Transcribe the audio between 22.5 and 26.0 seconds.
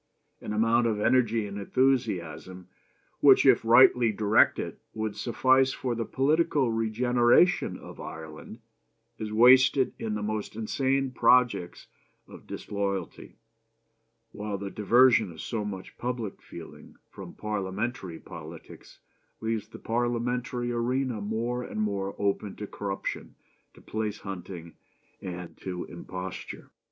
to corruption, to place hunting, and to